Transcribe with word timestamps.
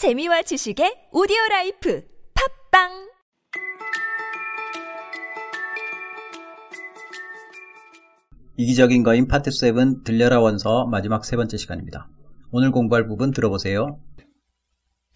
재미와 0.00 0.40
지식의 0.40 1.10
오디오 1.12 1.36
라이프 1.50 2.02
팝빵 2.32 2.88
이기적인 8.56 9.02
거인 9.02 9.28
파트 9.28 9.50
7 9.50 10.02
들려라 10.02 10.40
원서 10.40 10.86
마지막 10.86 11.26
세 11.26 11.36
번째 11.36 11.58
시간입니다. 11.58 12.08
오늘 12.50 12.70
공부할 12.70 13.08
부분 13.08 13.30
들어보세요. 13.30 14.00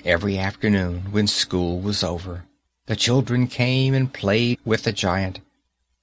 Every 0.04 0.36
afternoon 0.36 1.04
when 1.14 1.24
school 1.24 1.82
was 1.82 2.04
over, 2.04 2.42
the 2.84 2.94
children 2.94 3.48
came 3.48 3.94
and 3.94 4.12
played 4.12 4.58
with 4.66 4.82
the 4.84 4.92
giant, 4.94 5.40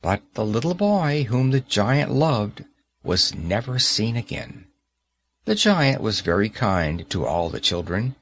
but 0.01 0.23
the 0.33 0.43
little 0.43 0.73
boy 0.73 1.27
whom 1.29 1.51
the 1.51 1.61
giant 1.61 2.11
loved 2.11 2.65
was 3.05 3.31
never 3.37 3.77
seen 3.77 4.17
again. 4.17 4.65
The 5.45 5.53
giant 5.53 6.01
was 6.01 6.25
very 6.25 6.49
kind 6.49 7.07
to 7.11 7.27
all 7.27 7.51
the 7.51 7.61
children, 7.61 8.15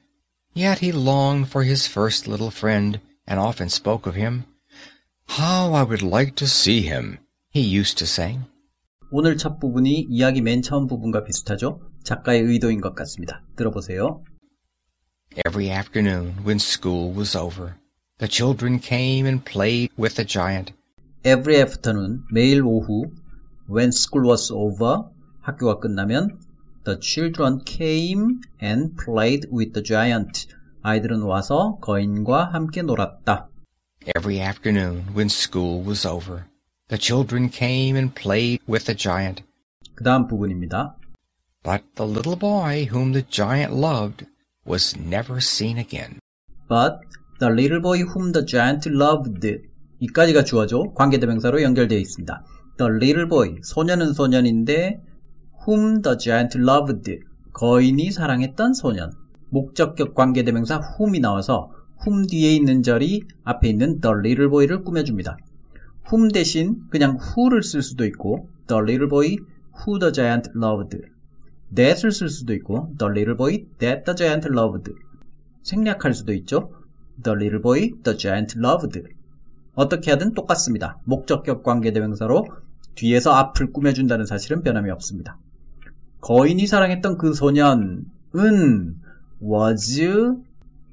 yet 0.53 0.79
he 0.79 0.91
longed 0.91 1.49
for 1.49 1.63
his 1.63 1.87
first 1.87 2.27
little 2.27 2.51
friend 2.51 2.99
and 3.27 3.39
often 3.39 3.69
spoke 3.69 4.07
of 4.07 4.15
him. 4.15 4.45
How 5.27 5.73
I 5.73 5.83
would 5.83 6.01
like 6.01 6.35
to 6.37 6.47
see 6.47 6.81
him, 6.81 7.19
he 7.49 7.61
used 7.61 7.97
to 7.97 8.05
say. 8.05 8.39
오늘 9.11 9.37
첫 9.37 9.59
부분이 9.59 10.07
이야기 10.09 10.41
맨 10.41 10.61
처음 10.61 10.87
부분과 10.87 11.23
비슷하죠? 11.23 11.79
작가의 12.03 12.41
의도인 12.41 12.81
것 12.81 12.95
같습니다. 12.95 13.43
들어보세요. 13.55 14.23
Every 15.45 15.69
afternoon 15.69 16.43
when 16.45 16.57
school 16.57 17.13
was 17.13 17.35
over, 17.35 17.75
the 18.19 18.29
children 18.29 18.79
came 18.79 19.27
and 19.27 19.43
played 19.43 19.91
with 19.97 20.15
the 20.15 20.25
giant. 20.25 20.73
Every 21.23 21.59
afternoon, 21.59 22.23
매일 22.31 22.61
오후, 22.61 23.11
when 23.69 23.89
school 23.89 24.29
was 24.29 24.51
over, 24.51 25.03
학교가 25.41 25.79
끝나면 25.79 26.39
the 26.89 26.97
children 26.99 27.59
came 27.65 28.41
and 28.61 28.95
played 28.95 29.47
with 29.51 29.73
the 29.73 29.83
giant. 29.83 30.47
아이들은 30.83 31.23
와서 31.23 31.77
거인과 31.81 32.53
함께 32.53 32.83
놀았다. 32.83 33.49
Every 34.15 34.39
afternoon 34.39 35.07
when 35.15 35.25
school 35.25 35.83
was 35.83 36.05
over, 36.05 36.45
the 36.89 36.99
children 36.99 37.49
came 37.49 37.97
and 37.97 38.13
played 38.13 38.61
with 38.69 38.85
the 38.85 38.95
giant. 38.95 39.43
그 39.95 40.03
다음 40.03 40.27
부분입니다. 40.27 40.95
But 41.63 41.83
the 41.95 42.07
little 42.07 42.37
boy 42.37 42.87
whom 42.91 43.13
the 43.13 43.25
giant 43.27 43.73
loved 43.73 44.27
was 44.67 44.95
never 44.95 45.37
seen 45.37 45.79
again. 45.79 46.19
But 46.69 46.99
the 47.39 47.51
little 47.51 47.81
boy 47.81 48.01
whom 48.03 48.31
the 48.31 48.45
giant 48.45 48.87
loved 48.87 49.41
이까지가 49.99 50.43
주어죠. 50.43 50.93
관계대명사로 50.93 51.63
연결되어 51.63 51.97
있습니다. 51.97 52.43
The 52.77 52.91
little 52.91 53.27
boy 53.27 53.55
소년은 53.63 54.13
소년인데 54.13 55.01
whom 55.66 56.02
the 56.02 56.16
giant 56.18 56.58
loved 56.58 57.20
거인이 57.52 58.10
사랑했던 58.10 58.74
소년 58.74 59.12
목적격 59.50 60.14
관계대명사 60.14 60.80
whom이 60.98 61.20
나와서 61.20 61.70
whom 62.06 62.26
뒤에 62.26 62.54
있는 62.54 62.82
절이 62.82 63.24
앞에 63.44 63.68
있는 63.68 64.00
the 64.00 64.14
little 64.14 64.48
boy를 64.48 64.82
꾸며줍니다. 64.82 65.36
whom 66.10 66.30
대신 66.30 66.80
그냥 66.90 67.18
who를 67.18 67.62
쓸 67.62 67.82
수도 67.82 68.04
있고 68.06 68.48
the 68.66 68.80
little 68.80 69.08
boy 69.08 69.36
who 69.78 69.98
the 69.98 70.12
giant 70.12 70.50
loved 70.56 70.98
that을 71.74 72.10
쓸 72.10 72.28
수도 72.28 72.54
있고 72.54 72.94
the 72.98 73.10
little 73.10 73.36
boy 73.36 73.66
that 73.78 74.04
the 74.04 74.16
giant 74.16 74.48
loved 74.48 74.92
생략할 75.62 76.14
수도 76.14 76.32
있죠. 76.32 76.70
the 77.22 77.36
little 77.36 77.60
boy 77.60 77.92
the 78.02 78.16
giant 78.16 78.58
loved 78.58 79.02
어떻게 79.74 80.10
하든 80.12 80.34
똑같습니다. 80.34 80.98
목적격 81.04 81.62
관계대명사로 81.62 82.46
뒤에서 82.94 83.32
앞을 83.32 83.72
꾸며준다는 83.72 84.26
사실은 84.26 84.62
변함이 84.62 84.90
없습니다. 84.90 85.38
거인이 86.20 86.66
사랑했던 86.66 87.18
그 87.18 87.34
소년은 87.34 88.04
was 89.42 90.00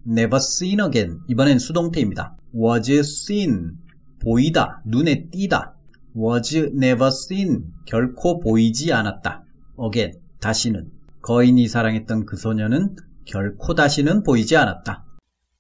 never 0.08 0.38
seen 0.38 0.80
again. 0.80 1.19
이번엔 1.28 1.59
수동태입니다. 1.59 2.36
was 2.56 2.92
seen 2.92 3.78
보이다, 4.22 4.81
눈에 4.86 5.30
띄다. 5.30 5.75
was 6.16 6.56
never 6.56 7.08
seen 7.08 7.66
결코 7.85 8.40
보이지 8.40 8.91
않았다. 8.94 9.44
again 9.85 10.19
다시는 10.40 10.90
거인이 11.22 11.68
사랑했던 11.68 12.25
그 12.25 12.38
소년은 12.38 12.96
결코 13.25 13.75
다시는 13.75 14.23
보이지 14.23 14.56
않았다. 14.56 15.06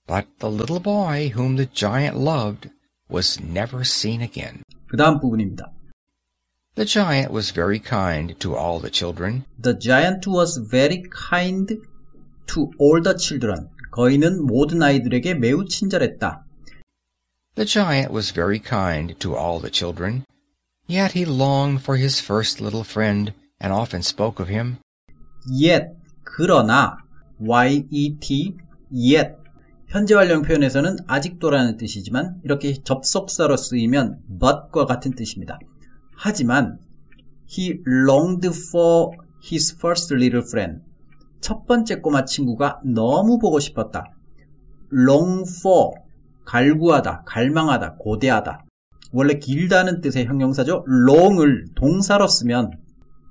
But 0.07 0.27
the 0.39 0.55
little 0.55 0.81
boy 0.81 1.31
whom 1.35 1.57
the 1.57 1.69
giant 1.71 2.17
loved 2.17 2.69
was 3.11 3.41
never 3.43 3.81
seen 3.81 4.21
again. 4.21 4.61
그 4.87 4.95
다음 4.95 5.19
부분입니다. 5.19 5.73
The 6.76 6.86
giant 6.86 7.30
was 7.30 7.50
very 7.50 7.78
kind 7.78 8.34
to 8.40 8.56
all 8.56 8.80
the 8.80 8.90
children. 8.90 9.44
The 9.58 9.74
giant 9.74 10.26
was 10.26 10.56
very 10.56 11.04
kind 11.10 11.68
to 12.46 12.70
all 12.78 13.02
the 13.02 13.14
children. 13.16 13.68
거인은 13.92 14.46
모든 14.46 14.82
아이들에게 14.82 15.34
매우 15.34 15.66
친절했다. 15.66 16.44
The 17.54 17.66
giant 17.66 18.10
was 18.10 18.32
very 18.32 18.58
kind 18.58 19.18
to 19.18 19.36
all 19.36 19.60
the 19.60 19.70
children, 19.70 20.24
yet 20.88 21.12
he 21.12 21.26
longed 21.26 21.82
for 21.82 21.98
his 22.00 22.18
first 22.18 22.62
little 22.62 22.84
friend 22.84 23.34
and 23.60 23.74
often 23.74 24.00
spoke 24.00 24.40
of 24.42 24.50
him. 24.50 24.78
Yet, 25.52 25.92
그러나, 26.24 26.96
yet, 27.38 28.56
yet. 28.90 29.36
현재 29.88 30.14
완료 30.14 30.40
표현에서는 30.40 30.96
아직도라는 31.06 31.76
뜻이지만 31.76 32.40
이렇게 32.44 32.82
접속사로 32.82 33.58
쓰이면 33.58 34.20
but과 34.40 34.86
같은 34.86 35.14
뜻입니다. 35.14 35.58
하지만 36.17 36.79
he 37.49 37.79
longed 37.87 38.47
for 38.47 39.11
his 39.49 39.75
first 39.75 40.13
little 40.13 40.43
friend. 40.45 40.81
첫 41.39 41.65
번째 41.65 42.01
꼬마 42.01 42.25
친구가 42.25 42.81
너무 42.83 43.37
보고 43.37 43.59
싶었다. 43.59 44.03
long 44.91 45.43
for 45.59 45.91
갈구하다, 46.45 47.23
갈망하다, 47.25 47.95
고대하다. 47.99 48.65
원래 49.11 49.35
길다는 49.35 50.01
뜻의 50.01 50.25
형용사죠. 50.25 50.83
long을 50.87 51.65
동사로 51.75 52.27
쓰면 52.27 52.71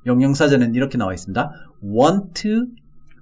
형용사전은 0.05 0.75
이렇게 0.75 0.97
나와 0.97 1.13
있습니다. 1.13 1.51
want 1.83 2.49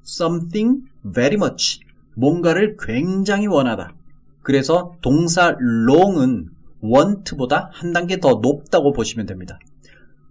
something 0.05 0.83
very 1.15 1.35
much. 1.37 1.81
뭔가를 2.17 2.77
굉장히 2.79 3.47
원하다. 3.47 3.95
그래서 4.43 4.93
동사 5.01 5.57
long은 5.59 6.51
want보다 6.85 7.71
한 7.73 7.93
단계 7.93 8.19
더 8.19 8.41
높다고 8.43 8.93
보시면 8.93 9.27
됩니다. 9.27 9.59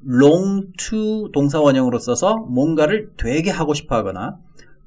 long 0.08 0.68
to 0.78 1.32
동사 1.32 1.60
원형으로 1.60 1.98
써서 2.00 2.36
뭔가를 2.36 3.12
되게 3.18 3.50
하고 3.50 3.74
싶어 3.74 3.96
하거나 3.96 4.38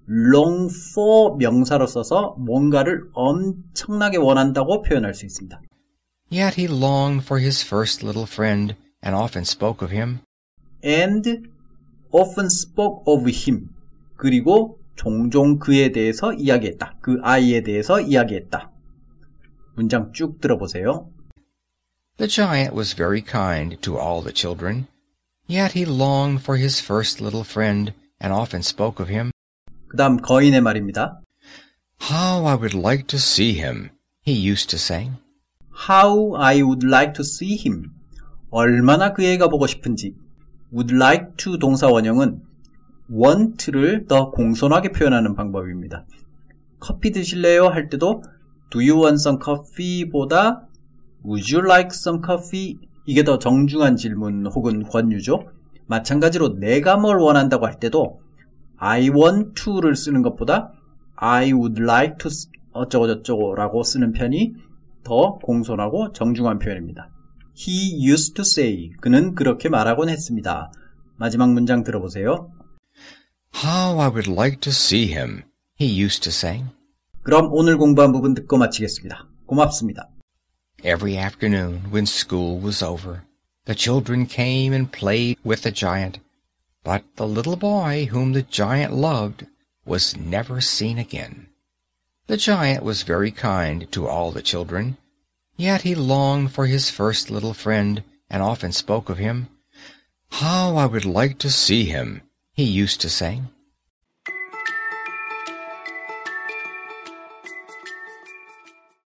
long 0.09 0.73
for 0.93 1.37
명사로 1.39 1.87
써서 1.87 2.37
뭔가를 2.39 3.03
엄청나게 3.13 4.19
원한다고 4.19 4.83
표현할 4.83 5.15
수 5.15 5.27
있습니다. 5.27 5.61
Yet 6.31 6.61
he 6.61 6.69
longed 6.69 7.25
for 7.25 7.41
his 7.43 7.65
first 7.65 8.05
little 8.05 8.27
friend 8.27 8.77
and 9.05 9.17
often 9.17 9.43
spoke 9.43 9.85
of 9.85 9.95
him. 9.95 10.21
and 10.85 11.49
often 12.13 12.47
spoke 12.47 13.03
of 13.07 13.29
him. 13.29 13.69
그리고 14.17 14.79
종종 14.95 15.59
그에 15.59 15.93
대해서 15.93 16.33
이야기했다. 16.33 16.97
그 17.01 17.19
아이에 17.23 17.63
대해서 17.63 18.01
이야기했다. 18.01 18.71
문장 19.75 20.13
쭉 20.13 20.41
들어보세요. 20.41 21.11
The 22.18 22.28
giant 22.28 22.74
was 22.74 22.94
very 22.94 23.22
kind 23.22 23.82
to 23.82 23.98
all 23.98 24.22
the 24.22 24.32
children, 24.32 24.88
yet 25.48 25.72
he 25.74 25.86
longed 25.86 26.44
for 26.44 26.58
his 26.58 26.80
first 26.80 27.20
little 27.20 27.44
friend 27.44 27.94
and 28.20 28.32
often 28.32 28.62
spoke 28.62 29.00
of 29.02 29.10
him. 29.10 29.32
그 29.88 29.98
다음 29.98 30.22
거인의 30.22 30.62
말입니다. 30.62 31.20
How 32.10 32.46
I 32.46 32.56
would 32.56 32.76
like 32.78 33.08
to 33.08 33.18
see 33.18 33.54
him, 33.54 33.90
he 34.22 34.34
used 34.34 34.70
to 34.70 34.78
say. 34.78 35.12
How 35.90 36.36
I 36.36 36.62
would 36.62 36.86
like 36.86 37.14
to 37.14 37.24
see 37.24 37.58
him. 37.58 37.92
얼마나 38.52 39.14
그 39.14 39.24
애가 39.24 39.48
보고 39.48 39.66
싶은지. 39.68 40.14
would 40.74 40.94
like 40.96 41.36
to 41.38 41.58
동사 41.58 41.88
원형은 41.88 42.42
want를 43.12 44.06
더 44.08 44.32
공손하게 44.32 44.92
표현하는 44.94 45.36
방법입니다. 45.36 46.06
커피 46.80 47.12
드실래요? 47.12 47.68
할 47.68 47.90
때도 47.90 48.24
do 48.72 48.80
you 48.80 48.96
want 48.96 49.16
some 49.16 49.38
coffee 49.44 50.10
보다 50.10 50.68
would 51.27 51.53
you 51.53 51.65
like 51.65 51.91
some 51.93 52.21
coffee? 52.25 52.79
이게 53.05 53.25
더 53.25 53.39
정중한 53.39 53.97
질문 53.97 54.47
혹은 54.47 54.83
권유죠. 54.85 55.49
마찬가지로 55.87 56.59
내가 56.59 56.97
뭘 56.97 57.19
원한다고 57.19 57.67
할 57.67 57.79
때도 57.79 58.21
I 58.79 59.09
want 59.09 59.55
to를 59.55 59.97
쓰는 59.97 60.23
것보다 60.23 60.73
I 61.17 61.53
would 61.53 61.83
like 61.83 62.19
to 62.19 62.31
어쩌고저쩌고 62.73 63.55
라고 63.55 63.83
쓰는 63.83 64.13
편이 64.13 64.55
더 65.03 65.39
공손하고 65.39 66.13
정중한 66.13 66.59
표현입니다. 66.59 67.11
He 67.57 68.07
used 68.07 68.35
to 68.35 68.43
say. 68.43 68.91
그는 69.01 69.35
그렇게 69.35 69.69
말하곤 69.69 70.09
했습니다. 70.09 70.71
마지막 71.17 71.53
문장 71.53 71.85
들어보세요. 71.85 72.51
How 73.65 73.99
I 73.99 74.09
would 74.09 74.31
like 74.31 74.61
to 74.61 74.71
see 74.71 75.11
him, 75.11 75.43
he 75.81 76.03
used 76.03 76.23
to 76.23 76.31
say. 76.31 76.65
그럼 77.23 77.49
오늘 77.53 77.79
공부한 77.79 78.13
부분 78.13 78.35
듣고 78.35 78.59
마치겠습니다. 78.59 79.27
고맙습니다. 79.47 80.11
Every 80.85 81.17
afternoon 81.17 81.91
when 81.91 82.07
school 82.07 82.59
was 82.59 82.83
over, 82.83 83.25
the 83.65 83.75
children 83.75 84.27
came 84.27 84.73
and 84.73 84.93
played 84.93 85.39
with 85.43 85.63
the 85.63 85.73
giant, 85.73 86.19
but 86.85 87.03
the 87.17 87.27
little 87.27 87.57
boy 87.57 88.07
whom 88.07 88.33
the 88.33 88.43
giant 88.43 88.93
loved 88.93 89.47
was 89.85 90.17
never 90.17 90.61
seen 90.61 90.99
again. 90.99 91.49
The 92.27 92.37
giant 92.37 92.85
was 92.85 93.03
very 93.03 93.31
kind 93.31 93.91
to 93.93 94.07
all 94.07 94.31
the 94.33 94.43
children, 94.43 94.99
yet 95.57 95.83
he 95.83 95.95
longed 95.95 96.53
for 96.53 96.67
his 96.67 96.91
first 96.91 97.31
little 97.31 97.55
friend, 97.55 98.05
and 98.29 98.43
often 98.43 98.73
spoke 98.73 99.09
of 99.09 99.19
him. 99.19 99.49
"How 100.31 100.77
I 100.77 100.87
would 100.87 101.05
like 101.05 101.39
to 101.39 101.51
see 101.51 101.87
him!" 101.87 102.23
he 102.53 102.65
used 102.65 103.01
to 103.01 103.09
say. 103.09 103.43